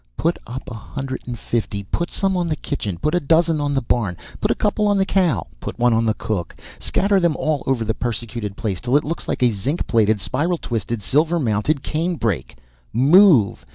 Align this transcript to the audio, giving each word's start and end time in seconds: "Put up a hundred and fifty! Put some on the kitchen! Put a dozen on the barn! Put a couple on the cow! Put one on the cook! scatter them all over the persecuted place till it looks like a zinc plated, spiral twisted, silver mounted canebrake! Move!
"Put 0.17 0.39
up 0.47 0.63
a 0.67 0.73
hundred 0.73 1.21
and 1.27 1.37
fifty! 1.37 1.83
Put 1.83 2.09
some 2.09 2.35
on 2.35 2.47
the 2.47 2.55
kitchen! 2.55 2.97
Put 2.97 3.13
a 3.13 3.19
dozen 3.19 3.61
on 3.61 3.75
the 3.75 3.83
barn! 3.83 4.17
Put 4.39 4.49
a 4.49 4.55
couple 4.55 4.87
on 4.87 4.97
the 4.97 5.05
cow! 5.05 5.45
Put 5.59 5.77
one 5.77 5.93
on 5.93 6.07
the 6.07 6.15
cook! 6.15 6.55
scatter 6.79 7.19
them 7.19 7.35
all 7.37 7.61
over 7.67 7.85
the 7.85 7.93
persecuted 7.93 8.57
place 8.57 8.81
till 8.81 8.97
it 8.97 9.03
looks 9.03 9.27
like 9.27 9.43
a 9.43 9.51
zinc 9.51 9.85
plated, 9.85 10.19
spiral 10.19 10.57
twisted, 10.57 11.03
silver 11.03 11.37
mounted 11.39 11.83
canebrake! 11.83 12.57
Move! 12.91 13.63